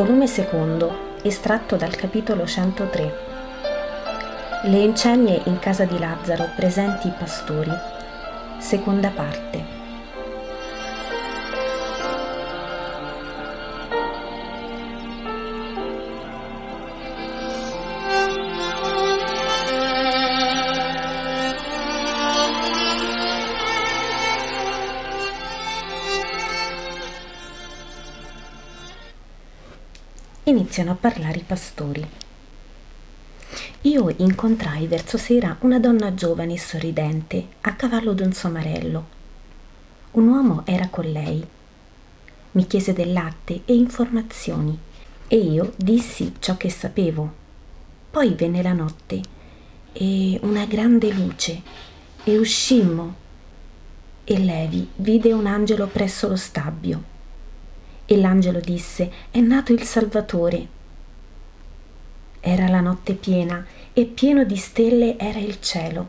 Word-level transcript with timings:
Volume 0.00 0.26
secondo, 0.26 1.18
estratto 1.20 1.76
dal 1.76 1.94
capitolo 1.94 2.46
103. 2.46 3.14
Le 4.62 4.78
incennie 4.78 5.42
in 5.44 5.58
casa 5.58 5.84
di 5.84 5.98
Lazzaro 5.98 6.52
presenti 6.56 7.08
i 7.08 7.12
pastori. 7.18 7.70
Seconda 8.56 9.10
parte. 9.10 9.79
Iniziano 30.50 30.90
a 30.90 30.96
parlare 30.96 31.38
i 31.38 31.44
pastori. 31.44 32.06
Io 33.82 34.14
incontrai 34.18 34.86
verso 34.86 35.16
sera 35.16 35.56
una 35.60 35.78
donna 35.78 36.14
giovane 36.14 36.54
e 36.54 36.58
sorridente 36.58 37.46
a 37.62 37.74
cavallo 37.74 38.12
d'un 38.12 38.32
somarello. 38.32 39.18
Un 40.12 40.28
uomo 40.28 40.62
era 40.66 40.88
con 40.88 41.10
lei. 41.10 41.46
Mi 42.52 42.66
chiese 42.66 42.92
del 42.92 43.12
latte 43.12 43.62
e 43.64 43.74
informazioni 43.74 44.76
e 45.28 45.36
io 45.36 45.72
dissi 45.76 46.34
ciò 46.40 46.56
che 46.56 46.68
sapevo. 46.68 47.32
Poi 48.10 48.34
venne 48.34 48.62
la 48.62 48.72
notte 48.72 49.20
e 49.92 50.38
una 50.42 50.64
grande 50.66 51.12
luce 51.12 51.62
e 52.24 52.38
uscimmo 52.38 53.14
e 54.24 54.38
Levi 54.38 54.88
vide 54.96 55.32
un 55.32 55.46
angelo 55.46 55.86
presso 55.86 56.28
lo 56.28 56.36
stabbio 56.36 57.18
e 58.12 58.16
l'angelo 58.16 58.58
disse, 58.58 59.08
è 59.30 59.38
nato 59.38 59.72
il 59.72 59.84
Salvatore. 59.84 60.66
Era 62.40 62.66
la 62.66 62.80
notte 62.80 63.14
piena 63.14 63.64
e 63.92 64.04
pieno 64.04 64.42
di 64.42 64.56
stelle 64.56 65.16
era 65.16 65.38
il 65.38 65.60
cielo, 65.60 66.08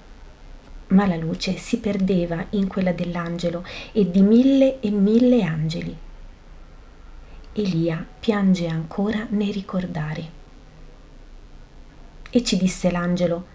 ma 0.87 1.05
la 1.05 1.15
luce 1.15 1.57
si 1.57 1.77
perdeva 1.77 2.43
in 2.51 2.65
quella 2.65 2.91
dell'angelo 2.91 3.63
e 3.91 4.09
di 4.09 4.23
mille 4.23 4.79
e 4.79 4.89
mille 4.89 5.43
angeli. 5.43 5.95
Elia 7.53 8.03
piange 8.19 8.65
ancora 8.65 9.27
nel 9.29 9.53
ricordare. 9.53 10.29
E 12.31 12.43
ci 12.43 12.57
disse 12.57 12.89
l'angelo, 12.89 13.45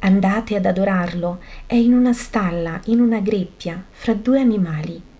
andate 0.00 0.56
ad 0.56 0.66
adorarlo, 0.66 1.38
è 1.66 1.76
in 1.76 1.94
una 1.94 2.12
stalla, 2.12 2.80
in 2.86 2.98
una 2.98 3.20
greppia, 3.20 3.80
fra 3.90 4.12
due 4.12 4.40
animali 4.40 5.14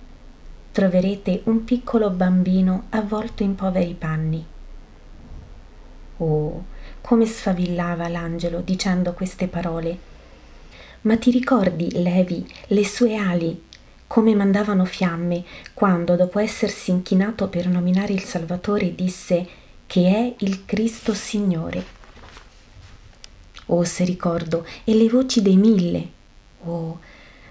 troverete 0.76 1.40
un 1.44 1.64
piccolo 1.64 2.10
bambino 2.10 2.88
avvolto 2.90 3.42
in 3.42 3.54
poveri 3.54 3.94
panni. 3.94 4.44
Oh, 6.18 6.64
come 7.00 7.24
sfavillava 7.24 8.08
l'angelo 8.08 8.60
dicendo 8.60 9.14
queste 9.14 9.46
parole. 9.46 9.98
Ma 11.00 11.16
ti 11.16 11.30
ricordi, 11.30 12.02
Levi, 12.02 12.46
le 12.66 12.84
sue 12.84 13.16
ali, 13.16 13.64
come 14.06 14.34
mandavano 14.34 14.84
fiamme 14.84 15.42
quando, 15.72 16.14
dopo 16.14 16.40
essersi 16.40 16.90
inchinato 16.90 17.48
per 17.48 17.68
nominare 17.68 18.12
il 18.12 18.24
Salvatore, 18.24 18.94
disse 18.94 19.48
che 19.86 20.08
è 20.10 20.34
il 20.44 20.66
Cristo 20.66 21.14
Signore. 21.14 21.84
Oh, 23.68 23.82
se 23.84 24.04
ricordo, 24.04 24.66
e 24.84 24.94
le 24.94 25.08
voci 25.08 25.40
dei 25.40 25.56
mille. 25.56 26.08
Oh, 26.64 27.00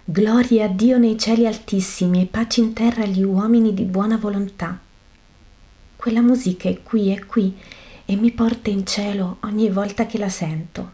Gloria 0.08 0.66
a 0.66 0.68
Dio 0.68 1.00
nei 1.00 1.18
cieli 1.18 1.48
altissimi 1.48 2.22
e 2.22 2.26
pace 2.28 2.62
in 2.62 2.74
terra 2.74 3.02
agli 3.02 3.24
uomini 3.24 3.74
di 3.74 3.86
buona 3.86 4.18
volontà. 4.18 4.80
Quella 5.96 6.22
musica 6.22 6.70
è 6.70 6.84
qui, 6.84 7.10
è 7.10 7.26
qui 7.26 7.58
e 8.06 8.16
mi 8.16 8.30
porta 8.30 8.70
in 8.70 8.86
cielo 8.86 9.38
ogni 9.40 9.68
volta 9.72 10.06
che 10.06 10.20
la 10.20 10.30
sento. 10.30 10.92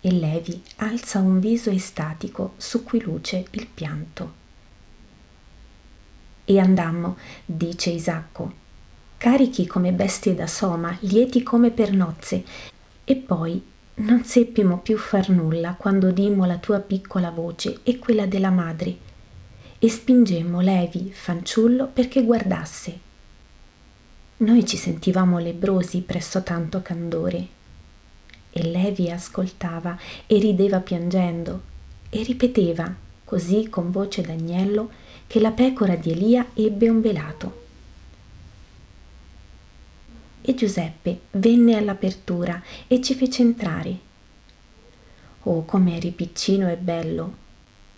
E 0.00 0.12
Levi 0.12 0.62
alza 0.76 1.18
un 1.18 1.40
viso 1.40 1.70
estatico 1.70 2.54
su 2.58 2.84
cui 2.84 3.02
luce 3.02 3.44
il 3.50 3.66
pianto. 3.66 4.34
E 6.44 6.60
andammo, 6.60 7.16
dice 7.44 7.90
Isacco, 7.90 8.52
carichi 9.16 9.66
come 9.66 9.90
bestie 9.90 10.36
da 10.36 10.46
soma, 10.46 10.96
lieti 11.00 11.42
come 11.42 11.72
per 11.72 11.92
nozze, 11.92 12.44
e 13.02 13.16
poi 13.16 13.60
non 13.98 14.24
seppimo 14.24 14.78
più 14.78 14.98
far 14.98 15.30
nulla 15.30 15.74
quando 15.74 16.08
udimmo 16.08 16.44
la 16.44 16.58
tua 16.58 16.80
piccola 16.80 17.30
voce 17.30 17.78
e 17.82 17.98
quella 17.98 18.26
della 18.26 18.50
madre 18.50 19.04
e 19.78 19.88
spingemmo 19.88 20.60
Levi, 20.60 21.10
fanciullo, 21.12 21.88
perché 21.90 22.22
guardasse. 22.22 22.98
Noi 24.38 24.66
ci 24.66 24.76
sentivamo 24.76 25.38
lebrosi 25.38 26.00
presso 26.00 26.42
tanto 26.42 26.82
candore. 26.82 27.46
E 28.50 28.62
Levi 28.64 29.10
ascoltava 29.10 29.98
e 30.26 30.38
rideva 30.38 30.80
piangendo 30.80 31.62
e 32.10 32.22
ripeteva, 32.22 32.94
così 33.24 33.68
con 33.68 33.90
voce 33.90 34.22
d'agnello, 34.22 34.90
che 35.26 35.40
la 35.40 35.52
pecora 35.52 35.96
di 35.96 36.10
Elia 36.10 36.46
ebbe 36.54 36.88
un 36.88 37.00
velato 37.00 37.64
e 40.48 40.54
Giuseppe 40.54 41.22
venne 41.32 41.76
all'apertura 41.76 42.62
e 42.86 43.00
ci 43.00 43.16
fece 43.16 43.42
entrare. 43.42 43.98
Oh, 45.42 45.64
come 45.64 45.96
eri 45.96 46.12
piccino 46.12 46.70
e 46.70 46.76
bello! 46.76 47.44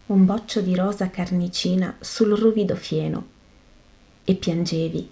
Un 0.06 0.24
boccio 0.24 0.62
di 0.62 0.74
rosa 0.74 1.10
carnicina 1.10 1.94
sul 2.00 2.30
ruvido 2.30 2.74
fieno. 2.74 3.26
E 4.24 4.34
piangevi. 4.34 5.10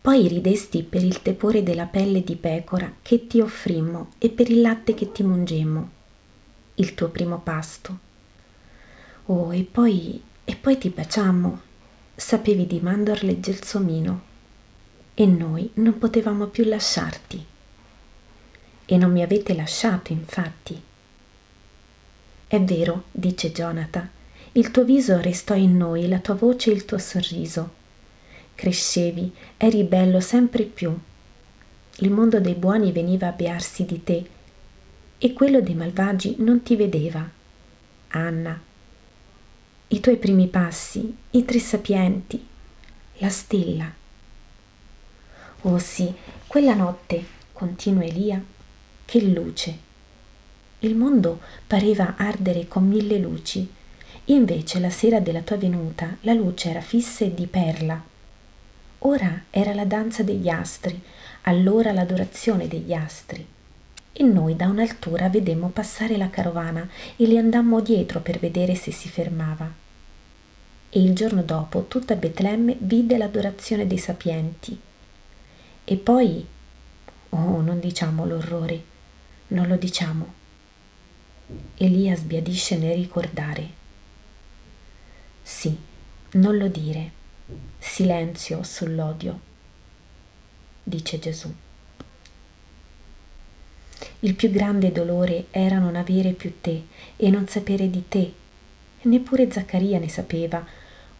Poi 0.00 0.28
ridesti 0.28 0.84
per 0.84 1.02
il 1.02 1.22
tepore 1.22 1.64
della 1.64 1.86
pelle 1.86 2.22
di 2.22 2.36
pecora 2.36 2.94
che 3.02 3.26
ti 3.26 3.40
offrimmo 3.40 4.10
e 4.18 4.30
per 4.30 4.48
il 4.48 4.60
latte 4.60 4.94
che 4.94 5.10
ti 5.10 5.24
mungemmo, 5.24 5.90
il 6.76 6.94
tuo 6.94 7.08
primo 7.08 7.40
pasto. 7.40 7.98
Oh, 9.26 9.52
e 9.52 9.64
poi, 9.64 10.22
e 10.44 10.54
poi 10.54 10.78
ti 10.78 10.88
baciammo. 10.90 11.60
Sapevi 12.14 12.64
di 12.64 12.78
mandorle 12.78 13.40
gelsomino 13.40 14.27
e 15.20 15.26
noi 15.26 15.68
non 15.74 15.98
potevamo 15.98 16.46
più 16.46 16.62
lasciarti. 16.62 17.44
E 18.84 18.96
non 18.96 19.10
mi 19.10 19.20
avete 19.20 19.52
lasciato, 19.52 20.12
infatti. 20.12 20.80
È 22.46 22.60
vero, 22.60 23.02
dice 23.10 23.50
Jonathan, 23.50 24.08
il 24.52 24.70
tuo 24.70 24.84
viso 24.84 25.20
restò 25.20 25.56
in 25.56 25.76
noi, 25.76 26.06
la 26.06 26.20
tua 26.20 26.34
voce 26.34 26.70
e 26.70 26.74
il 26.74 26.84
tuo 26.84 26.98
sorriso. 26.98 27.74
Crescevi, 28.54 29.34
eri 29.56 29.82
bello 29.82 30.20
sempre 30.20 30.62
più. 30.62 30.96
Il 31.96 32.12
mondo 32.12 32.38
dei 32.38 32.54
buoni 32.54 32.92
veniva 32.92 33.26
a 33.26 33.32
bearsi 33.32 33.84
di 33.84 34.04
te 34.04 34.24
e 35.18 35.32
quello 35.32 35.60
dei 35.60 35.74
malvagi 35.74 36.36
non 36.38 36.62
ti 36.62 36.76
vedeva. 36.76 37.28
Anna, 38.10 38.60
i 39.88 39.98
tuoi 39.98 40.16
primi 40.16 40.46
passi, 40.46 41.12
i 41.30 41.44
tre 41.44 41.58
sapienti, 41.58 42.46
la 43.14 43.30
stella, 43.30 43.97
Oh 45.62 45.78
sì, 45.78 46.14
quella 46.46 46.74
notte, 46.74 47.24
continua 47.52 48.04
Elia, 48.04 48.40
che 49.04 49.20
luce. 49.20 49.76
Il 50.78 50.94
mondo 50.94 51.40
pareva 51.66 52.14
ardere 52.16 52.68
con 52.68 52.86
mille 52.86 53.18
luci, 53.18 53.68
invece 54.26 54.78
la 54.78 54.90
sera 54.90 55.18
della 55.18 55.40
tua 55.40 55.56
venuta 55.56 56.16
la 56.20 56.32
luce 56.32 56.70
era 56.70 56.80
fissa 56.80 57.24
e 57.24 57.34
di 57.34 57.48
perla. 57.48 58.00
Ora 59.00 59.46
era 59.50 59.74
la 59.74 59.84
danza 59.84 60.22
degli 60.22 60.48
astri, 60.48 61.02
allora 61.42 61.90
l'adorazione 61.90 62.68
degli 62.68 62.92
astri. 62.92 63.44
E 64.12 64.22
noi 64.22 64.54
da 64.54 64.68
un'altura 64.68 65.28
vedemmo 65.28 65.70
passare 65.70 66.16
la 66.16 66.30
carovana 66.30 66.88
e 67.16 67.26
le 67.26 67.36
andammo 67.36 67.80
dietro 67.80 68.20
per 68.20 68.38
vedere 68.38 68.76
se 68.76 68.92
si 68.92 69.08
fermava. 69.08 69.68
E 70.88 71.02
il 71.02 71.14
giorno 71.14 71.42
dopo 71.42 71.86
tutta 71.88 72.14
Betlemme 72.14 72.76
vide 72.78 73.18
l'adorazione 73.18 73.88
dei 73.88 73.98
sapienti 73.98 74.86
e 75.90 75.96
poi, 75.96 76.46
oh, 77.30 77.62
non 77.62 77.80
diciamo 77.80 78.26
l'orrore, 78.26 78.82
non 79.48 79.68
lo 79.68 79.76
diciamo. 79.76 80.34
Elia 81.78 82.14
sbiadisce 82.14 82.76
nel 82.76 82.94
ricordare. 82.94 83.70
Sì, 85.40 85.74
non 86.32 86.58
lo 86.58 86.68
dire. 86.68 87.10
Silenzio 87.78 88.62
sull'odio, 88.62 89.40
dice 90.82 91.18
Gesù. 91.18 91.50
Il 94.20 94.34
più 94.34 94.50
grande 94.50 94.92
dolore 94.92 95.46
era 95.50 95.78
non 95.78 95.96
avere 95.96 96.32
più 96.32 96.60
te 96.60 96.84
e 97.16 97.30
non 97.30 97.48
sapere 97.48 97.88
di 97.88 98.06
te. 98.08 98.30
Neppure 99.04 99.50
Zaccaria 99.50 99.98
ne 99.98 100.10
sapeva, 100.10 100.62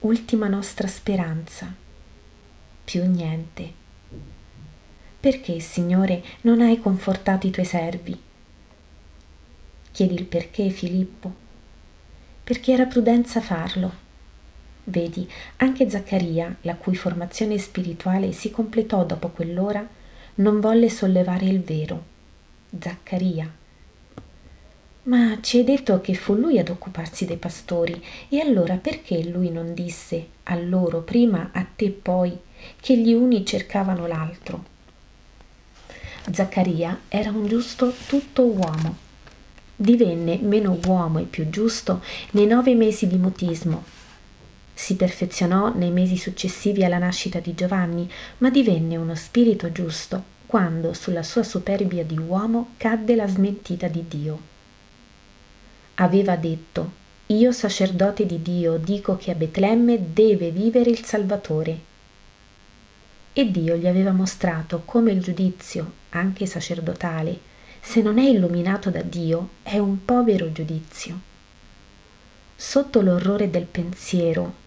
ultima 0.01 0.47
nostra 0.47 0.89
speranza. 0.89 1.75
Più 2.85 3.09
niente. 3.09 3.87
Perché, 5.21 5.59
Signore, 5.59 6.23
non 6.43 6.61
hai 6.61 6.79
confortato 6.79 7.49
i 7.49 7.51
tuoi 7.51 7.67
servi? 7.67 8.17
Chiedi 9.91 10.15
il 10.15 10.25
perché, 10.25 10.69
Filippo. 10.69 11.35
Perché 12.45 12.71
era 12.73 12.87
prudenza 12.87 13.41
farlo. 13.41 14.07
Vedi, 14.85 15.29
anche 15.57 15.91
Zaccaria, 15.91 16.59
la 16.61 16.77
cui 16.77 16.95
formazione 16.95 17.59
spirituale 17.59 18.31
si 18.31 18.53
completò 18.53 19.05
dopo 19.05 19.31
quell'ora, 19.31 19.85
non 20.37 20.61
volle 20.61 20.89
sollevare 20.89 21.47
il 21.47 21.63
vero. 21.63 22.05
Zaccaria. 22.79 23.53
Ma 25.03 25.39
ci 25.41 25.59
hai 25.59 25.65
detto 25.65 26.01
che 26.01 26.15
fu 26.15 26.35
lui 26.35 26.61
ad 26.61 26.69
occuparsi 26.69 27.25
dei 27.25 27.39
pastori, 27.39 28.01
e 28.29 28.39
allora 28.39 28.77
perché 28.77 29.25
lui 29.25 29.51
non 29.51 29.75
disse 29.75 30.29
a 30.45 30.55
loro 30.55 31.01
prima, 31.01 31.51
a 31.53 31.65
te 31.65 31.91
poi, 31.91 32.39
che 32.81 32.97
gli 32.97 33.13
uni 33.13 33.45
cercavano 33.45 34.07
l'altro? 34.07 34.77
Zaccaria 36.33 37.01
era 37.09 37.31
un 37.31 37.47
giusto 37.47 37.93
tutto 38.07 38.45
uomo. 38.45 38.97
Divenne 39.77 40.39
meno 40.39 40.79
uomo 40.87 41.19
e 41.19 41.25
più 41.25 41.49
giusto 41.51 42.03
nei 42.33 42.47
nove 42.47 42.75
mesi 42.75 43.07
di 43.07 43.17
mutismo 43.17 43.97
si 44.79 44.95
perfezionò 44.95 45.75
nei 45.75 45.91
mesi 45.91 46.17
successivi 46.17 46.85
alla 46.85 46.99
nascita 46.99 47.41
di 47.41 47.53
Giovanni, 47.53 48.09
ma 48.39 48.49
divenne 48.49 48.97
uno 48.97 49.17
spirito 49.17 49.73
giusto 49.73 50.23
quando 50.47 50.93
sulla 50.93 51.25
sua 51.25 51.43
superbia 51.43 52.05
di 52.05 52.17
uomo 52.17 52.75
cadde 52.77 53.17
la 53.17 53.27
smentita 53.27 53.89
di 53.89 54.05
Dio. 54.07 54.41
Aveva 55.95 56.37
detto, 56.37 56.93
io 57.27 57.51
sacerdote 57.51 58.25
di 58.25 58.41
Dio 58.41 58.77
dico 58.77 59.17
che 59.17 59.33
a 59.33 59.35
Betlemme 59.35 60.13
deve 60.13 60.53
vivere 60.53 60.91
il 60.91 61.05
Salvatore. 61.05 61.79
E 63.33 63.51
Dio 63.51 63.75
gli 63.75 63.89
aveva 63.89 64.13
mostrato 64.13 64.83
come 64.85 65.11
il 65.11 65.21
giudizio, 65.21 65.93
anche 66.11 66.47
sacerdotale, 66.47 67.39
se 67.81 68.03
non 68.03 68.19
è 68.19 68.29
illuminato 68.29 68.91
da 68.91 69.03
Dio, 69.03 69.51
è 69.63 69.79
un 69.79 70.05
povero 70.05 70.53
giudizio. 70.53 71.19
Sotto 72.55 73.01
l'orrore 73.01 73.51
del 73.51 73.67
pensiero 73.67 74.67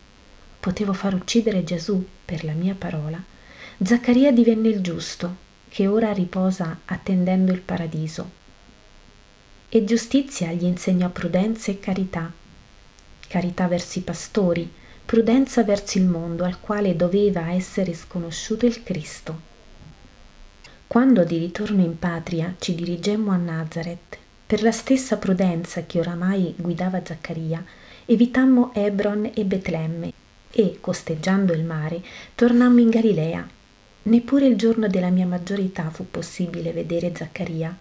potevo 0.59 0.93
far 0.93 1.13
uccidere 1.13 1.63
Gesù 1.63 2.05
per 2.23 2.43
la 2.43 2.53
mia 2.53 2.75
parola, 2.77 3.21
Zaccaria 3.83 4.31
divenne 4.31 4.69
il 4.69 4.81
giusto, 4.81 5.35
che 5.67 5.87
ora 5.87 6.13
riposa 6.13 6.81
attendendo 6.85 7.51
il 7.51 7.61
paradiso. 7.61 8.29
E 9.67 9.83
giustizia 9.83 10.51
gli 10.51 10.65
insegnò 10.65 11.09
prudenza 11.09 11.71
e 11.71 11.79
carità, 11.79 12.31
carità 13.27 13.67
verso 13.67 13.99
i 13.99 14.03
pastori, 14.03 14.71
prudenza 15.03 15.63
verso 15.63 15.97
il 15.97 16.05
mondo 16.05 16.43
al 16.43 16.59
quale 16.59 16.95
doveva 16.95 17.51
essere 17.51 17.93
sconosciuto 17.93 18.65
il 18.65 18.83
Cristo. 18.83 19.49
Quando 20.91 21.23
di 21.23 21.37
ritorno 21.37 21.81
in 21.81 21.97
patria 21.97 22.53
ci 22.59 22.75
dirigemmo 22.75 23.31
a 23.31 23.37
Nazareth, 23.37 24.17
per 24.45 24.61
la 24.61 24.73
stessa 24.73 25.15
prudenza 25.15 25.85
che 25.85 26.01
oramai 26.01 26.53
guidava 26.57 26.99
Zaccaria, 27.01 27.63
evitammo 28.03 28.73
Hebron 28.73 29.31
e 29.33 29.45
Betlemme 29.45 30.11
e, 30.51 30.79
costeggiando 30.81 31.53
il 31.53 31.63
mare, 31.63 32.03
tornammo 32.35 32.81
in 32.81 32.89
Galilea. 32.89 33.47
Neppure 34.03 34.47
il 34.47 34.57
giorno 34.57 34.89
della 34.89 35.11
mia 35.11 35.25
maggiore 35.25 35.61
età 35.61 35.89
fu 35.91 36.11
possibile 36.11 36.73
vedere 36.73 37.15
Zaccaria, 37.15 37.73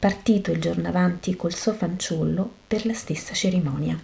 partito 0.00 0.50
il 0.50 0.60
giorno 0.60 0.88
avanti 0.88 1.36
col 1.36 1.54
suo 1.54 1.74
fanciullo 1.74 2.54
per 2.66 2.86
la 2.86 2.94
stessa 2.94 3.34
cerimonia. 3.34 3.96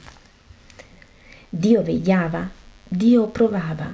Dio 1.49 1.83
vegliava, 1.83 2.49
Dio 2.85 3.27
provava, 3.27 3.93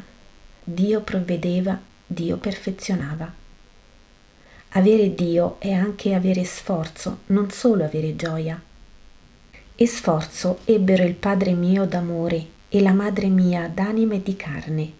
Dio 0.62 1.00
provvedeva, 1.00 1.80
Dio 2.06 2.36
perfezionava. 2.36 3.40
Avere 4.76 5.14
Dio 5.14 5.60
è 5.60 5.70
anche 5.70 6.14
avere 6.14 6.42
sforzo, 6.42 7.18
non 7.26 7.48
solo 7.52 7.84
avere 7.84 8.16
gioia. 8.16 8.60
E 9.76 9.86
sforzo 9.86 10.58
ebbero 10.64 11.04
il 11.04 11.14
Padre 11.14 11.52
mio 11.52 11.86
d'amore 11.86 12.44
e 12.68 12.80
la 12.80 12.92
madre 12.92 13.28
mia 13.28 13.70
d'anima 13.72 14.14
e 14.14 14.22
di 14.22 14.34
carne. 14.34 14.92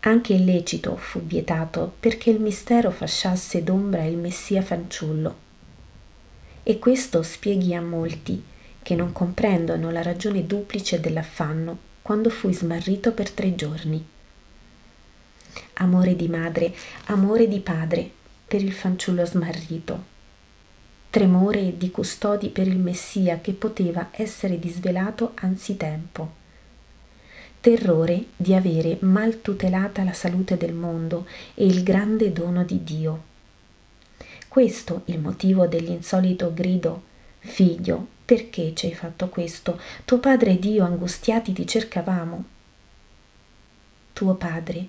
Anche 0.00 0.32
il 0.32 0.46
lecito 0.46 0.96
fu 0.96 1.20
vietato 1.20 1.92
perché 2.00 2.30
il 2.30 2.40
mistero 2.40 2.90
fasciasse 2.90 3.62
d'ombra 3.62 4.04
il 4.04 4.16
Messia 4.16 4.62
fanciullo. 4.62 5.36
E 6.62 6.78
questo 6.78 7.22
spieghi 7.22 7.74
a 7.74 7.82
molti 7.82 8.42
che 8.80 8.94
non 8.94 9.12
comprendono 9.12 9.90
la 9.90 10.00
ragione 10.00 10.46
duplice 10.46 11.00
dell'affanno 11.00 11.76
quando 12.00 12.30
fui 12.30 12.54
smarrito 12.54 13.12
per 13.12 13.30
tre 13.30 13.54
giorni. 13.54 14.02
Amore 15.74 16.16
di 16.16 16.28
madre, 16.28 16.74
amore 17.06 17.46
di 17.46 17.60
padre 17.60 18.16
per 18.48 18.62
il 18.62 18.72
fanciullo 18.72 19.24
smarrito, 19.24 20.04
tremore 21.10 21.76
di 21.76 21.90
custodi 21.90 22.48
per 22.48 22.66
il 22.66 22.78
Messia 22.78 23.38
che 23.40 23.52
poteva 23.52 24.08
essere 24.10 24.58
disvelato 24.58 25.32
anzitempo 25.36 26.38
terrore 27.60 28.26
di 28.36 28.54
avere 28.54 28.98
mal 29.00 29.42
tutelata 29.42 30.04
la 30.04 30.12
salute 30.12 30.56
del 30.56 30.72
mondo 30.72 31.26
e 31.54 31.66
il 31.66 31.82
grande 31.82 32.32
dono 32.32 32.64
di 32.64 32.82
Dio. 32.84 33.24
Questo 34.46 35.02
il 35.06 35.18
motivo 35.18 35.66
dell'insolito 35.66 36.52
grido 36.54 37.02
Figlio, 37.40 38.06
perché 38.24 38.74
ci 38.74 38.86
hai 38.86 38.94
fatto 38.94 39.28
questo? 39.28 39.80
Tuo 40.04 40.18
padre 40.18 40.52
ed 40.52 40.64
io 40.64 40.84
angustiati 40.84 41.52
ti 41.52 41.66
cercavamo. 41.66 42.44
Tuo 44.12 44.34
padre, 44.34 44.88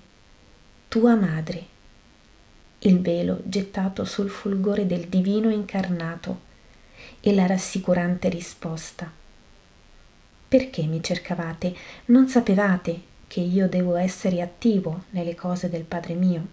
tua 0.88 1.14
madre. 1.14 1.78
Il 2.80 3.00
velo 3.00 3.40
gettato 3.44 4.04
sul 4.04 4.28
fulgore 4.28 4.86
del 4.86 5.06
divino 5.06 5.50
incarnato 5.50 6.40
e 7.20 7.34
la 7.34 7.46
rassicurante 7.46 8.28
risposta 8.28 9.18
perché 10.50 10.82
mi 10.82 11.00
cercavate? 11.00 11.72
Non 12.06 12.26
sapevate 12.26 13.02
che 13.28 13.38
io 13.38 13.68
devo 13.68 13.94
essere 13.94 14.42
attivo 14.42 15.04
nelle 15.10 15.36
cose 15.36 15.68
del 15.68 15.84
Padre 15.84 16.14
mio? 16.14 16.44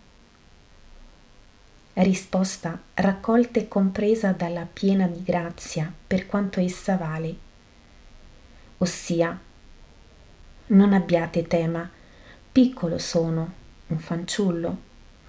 Risposta 1.93 2.79
raccolta 2.93 3.59
e 3.59 3.67
compresa 3.67 4.33
dalla 4.33 4.67
piena 4.71 5.07
di 5.07 5.23
grazia 5.23 5.91
per 6.05 6.27
quanto 6.27 6.59
essa 6.59 6.95
vale. 6.95 7.35
Ossia, 8.77 9.41
non 10.67 10.93
abbiate 10.93 11.47
tema, 11.47 11.89
piccolo 12.51 12.99
sono, 12.99 13.51
un 13.87 13.97
fanciullo, 13.97 14.77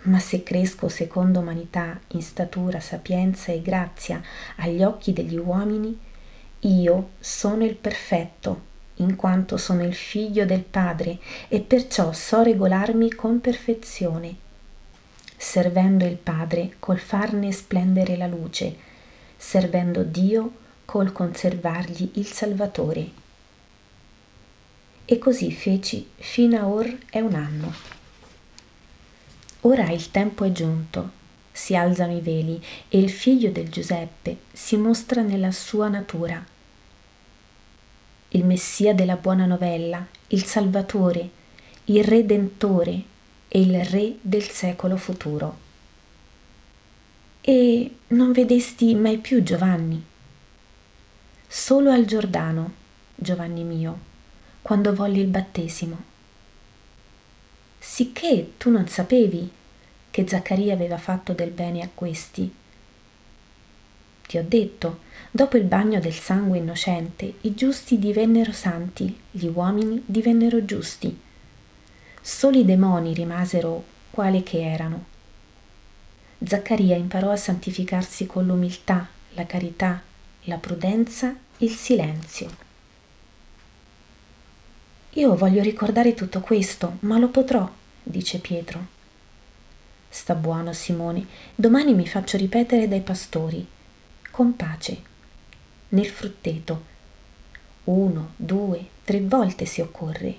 ma 0.03 0.19
se 0.19 0.43
cresco 0.43 0.89
secondo 0.89 1.41
umanità 1.41 1.99
in 2.09 2.23
statura, 2.23 2.81
sapienza 2.81 3.53
e 3.53 3.61
grazia 3.61 4.23
agli 4.57 4.83
occhi 4.83 5.13
degli 5.13 5.37
uomini, 5.37 5.99
io 6.61 7.11
sono 7.19 7.65
il 7.65 7.75
perfetto, 7.75 8.67
in 8.97 9.17
quanto 9.17 9.57
sono 9.57 9.85
il 9.85 9.95
figlio 9.95 10.45
del 10.45 10.63
Padre 10.63 11.19
e 11.49 11.61
perciò 11.61 12.13
so 12.13 12.43
regolarmi 12.43 13.15
con 13.15 13.41
perfezione, 13.41 14.35
servendo 15.37 16.05
il 16.05 16.17
Padre 16.17 16.75
col 16.79 16.99
farne 16.99 17.53
splendere 17.53 18.17
la 18.17 18.27
luce, 18.27 18.77
servendo 19.37 20.03
Dio 20.03 20.53
col 20.85 21.13
conservargli 21.13 22.11
il 22.15 22.27
Salvatore. 22.27 23.11
E 25.05 25.19
così 25.19 25.53
feci 25.53 26.09
fino 26.17 26.59
a 26.59 26.67
or 26.67 26.99
è 27.09 27.21
un 27.21 27.35
anno. 27.35 27.98
Ora 29.63 29.91
il 29.91 30.11
tempo 30.11 30.45
è 30.45 30.53
giunto, 30.53 31.11
si 31.51 31.75
alzano 31.75 32.17
i 32.17 32.21
veli 32.21 32.63
e 32.89 32.99
il 32.99 33.11
figlio 33.11 33.51
del 33.51 33.69
Giuseppe 33.69 34.39
si 34.53 34.77
mostra 34.77 35.23
nella 35.23 35.51
sua 35.51 35.89
natura. 35.89 36.45
Il 38.29 38.45
Messia 38.45 38.95
della 38.95 39.17
buona 39.17 39.47
novella, 39.47 40.07
il 40.29 40.45
Salvatore, 40.45 41.31
il 41.87 42.05
Redentore 42.05 43.03
e 43.49 43.61
il 43.61 43.85
Re 43.85 44.17
del 44.21 44.49
secolo 44.49 44.97
futuro. 44.97 45.67
E 47.41 47.97
non 48.09 48.31
vedesti 48.33 48.95
mai 48.95 49.19
più 49.19 49.43
Giovanni? 49.43 50.05
Solo 51.49 51.91
al 51.91 52.05
Giordano, 52.05 52.73
Giovanni 53.15 53.65
mio, 53.65 53.99
quando 54.63 54.95
volli 54.95 55.21
il 55.21 55.29
battesimo. 55.29 56.08
Sicché 57.91 58.53
tu 58.59 58.71
non 58.71 58.87
sapevi 58.87 59.51
che 60.11 60.29
Zaccaria 60.29 60.73
aveva 60.73 60.99
fatto 60.99 61.33
del 61.33 61.51
bene 61.51 61.83
a 61.83 61.89
questi. 61.93 62.55
Ti 64.25 64.39
ho 64.39 64.45
detto, 64.47 65.01
dopo 65.33 65.57
il 65.57 65.65
bagno 65.65 65.99
del 65.99 66.13
sangue 66.13 66.59
innocente, 66.59 67.39
i 67.41 67.55
giusti 67.55 67.99
divennero 67.99 68.53
santi, 68.53 69.19
gli 69.29 69.49
uomini 69.49 70.01
divennero 70.07 70.65
giusti. 70.65 71.19
Soli 72.21 72.61
i 72.61 72.65
demoni 72.65 73.15
rimasero 73.15 73.83
quali 74.11 74.45
che 74.45 74.61
erano. 74.61 75.07
Zaccaria 76.45 76.95
imparò 76.95 77.33
a 77.33 77.37
santificarsi 77.37 78.27
con 78.27 78.47
l'umiltà, 78.47 79.09
la 79.31 79.47
carità, 79.47 80.01
la 80.43 80.57
prudenza, 80.59 81.35
il 81.57 81.71
silenzio. 81.71 82.67
Io 85.15 85.35
voglio 85.35 85.63
ricordare 85.63 86.15
tutto 86.15 86.41
questo, 86.41 86.99
ma 87.01 87.19
lo 87.19 87.29
potrò, 87.29 87.69
dice 88.09 88.39
Pietro. 88.39 88.97
Sta 90.09 90.35
buono, 90.35 90.73
Simone. 90.73 91.27
Domani 91.55 91.95
mi 91.95 92.07
faccio 92.07 92.37
ripetere 92.37 92.89
dai 92.89 93.01
pastori. 93.03 93.67
Con 94.31 94.57
pace. 94.57 95.03
Nel 95.91 96.07
frutteto. 96.07 96.85
Uno, 97.85 98.33
due, 98.37 98.85
tre 99.05 99.21
volte 99.21 99.67
se 99.67 99.83
occorre. 99.83 100.37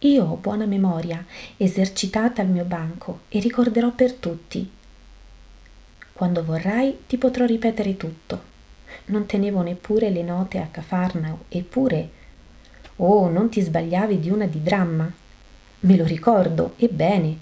io 0.00 0.24
ho 0.24 0.36
buona 0.36 0.66
memoria, 0.66 1.24
esercitata 1.56 2.42
al 2.42 2.48
mio 2.48 2.64
banco, 2.64 3.20
e 3.28 3.40
ricorderò 3.40 3.90
per 3.90 4.12
tutti. 4.12 4.70
Quando 6.12 6.44
vorrai 6.44 6.98
ti 7.06 7.16
potrò 7.16 7.44
ripetere 7.44 7.96
tutto. 7.96 8.52
Non 9.06 9.26
tenevo 9.26 9.62
neppure 9.62 10.10
le 10.10 10.22
note 10.22 10.58
a 10.58 10.66
Cafarnao, 10.70 11.44
eppure... 11.48 12.22
Oh, 12.96 13.28
non 13.28 13.48
ti 13.48 13.60
sbagliavi 13.60 14.20
di 14.20 14.30
una 14.30 14.46
di 14.46 14.62
dramma. 14.62 15.12
Me 15.84 15.96
lo 15.98 16.04
ricordo, 16.04 16.72
ebbene. 16.76 17.36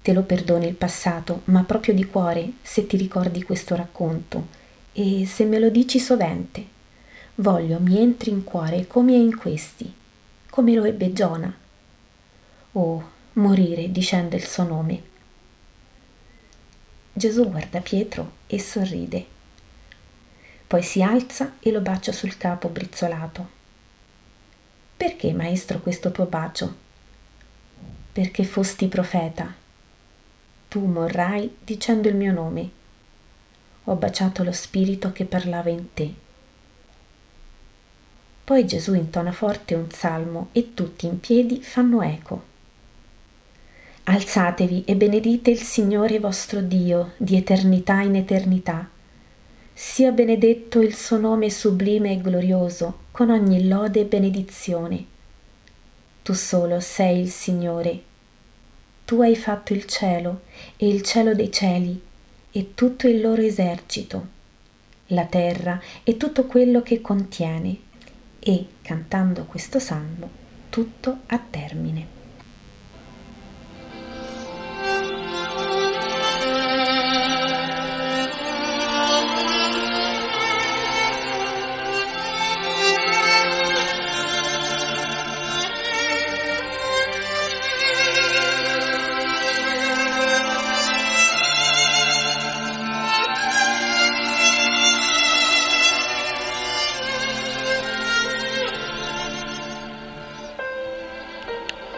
Te 0.00 0.14
lo 0.14 0.22
perdono 0.22 0.64
il 0.64 0.74
passato, 0.74 1.42
ma 1.44 1.62
proprio 1.62 1.92
di 1.92 2.06
cuore, 2.06 2.52
se 2.62 2.86
ti 2.86 2.96
ricordi 2.96 3.42
questo 3.42 3.76
racconto, 3.76 4.46
e 4.94 5.26
se 5.26 5.44
me 5.44 5.58
lo 5.58 5.68
dici 5.68 5.98
sovente. 5.98 6.64
Voglio 7.34 7.78
mi 7.78 7.98
entri 7.98 8.30
in 8.30 8.44
cuore 8.44 8.86
come 8.86 9.12
in 9.12 9.36
questi, 9.36 9.92
come 10.48 10.72
lo 10.72 10.84
ebbe 10.84 11.12
Giona, 11.12 11.54
o 12.72 13.10
morire 13.34 13.92
dicendo 13.92 14.36
il 14.36 14.46
suo 14.46 14.62
nome. 14.62 15.02
Gesù 17.12 17.50
guarda 17.50 17.80
Pietro 17.80 18.32
e 18.46 18.58
sorride. 18.58 19.26
Poi 20.66 20.82
si 20.82 21.02
alza 21.02 21.56
e 21.60 21.70
lo 21.70 21.80
bacia 21.80 22.12
sul 22.12 22.38
capo 22.38 22.68
brizzolato. 22.68 23.48
Perché, 24.96 25.34
maestro, 25.34 25.80
questo 25.80 26.10
tuo 26.10 26.24
bacio? 26.24 26.88
Perché 28.12 28.44
fosti 28.44 28.88
profeta. 28.88 29.54
Tu 30.68 30.84
morrai 30.84 31.56
dicendo 31.62 32.08
il 32.08 32.16
mio 32.16 32.32
nome. 32.32 32.70
Ho 33.84 33.94
baciato 33.94 34.42
lo 34.42 34.52
spirito 34.52 35.12
che 35.12 35.24
parlava 35.24 35.70
in 35.70 35.92
te. 35.94 36.14
Poi 38.44 38.66
Gesù 38.66 38.94
intona 38.94 39.30
forte 39.30 39.74
un 39.74 39.90
salmo 39.90 40.48
e 40.50 40.74
tutti 40.74 41.06
in 41.06 41.20
piedi 41.20 41.62
fanno 41.62 42.02
eco. 42.02 42.42
Alzatevi 44.04 44.84
e 44.86 44.96
benedite 44.96 45.50
il 45.50 45.60
Signore 45.60 46.18
vostro 46.18 46.60
Dio 46.60 47.12
di 47.16 47.36
eternità 47.36 48.00
in 48.00 48.16
eternità. 48.16 48.88
Sia 49.72 50.10
benedetto 50.10 50.80
il 50.80 50.96
suo 50.96 51.18
nome 51.18 51.48
sublime 51.48 52.12
e 52.12 52.20
glorioso, 52.20 53.02
con 53.12 53.30
ogni 53.30 53.68
lode 53.68 54.00
e 54.00 54.04
benedizione. 54.04 55.09
Tu 56.30 56.36
solo 56.36 56.78
sei 56.78 57.22
il 57.22 57.28
Signore. 57.28 58.02
Tu 59.04 59.20
hai 59.20 59.34
fatto 59.34 59.72
il 59.72 59.84
cielo 59.86 60.42
e 60.76 60.86
il 60.86 61.02
cielo 61.02 61.34
dei 61.34 61.50
cieli 61.50 62.00
e 62.52 62.74
tutto 62.74 63.08
il 63.08 63.20
loro 63.20 63.42
esercito, 63.42 64.26
la 65.06 65.24
terra 65.24 65.80
e 66.04 66.16
tutto 66.16 66.46
quello 66.46 66.82
che 66.82 67.00
contiene. 67.00 67.76
E, 68.38 68.64
cantando 68.80 69.42
questo 69.46 69.80
salmo, 69.80 70.30
tutto 70.68 71.18
a 71.26 71.40
termine. 71.50 72.19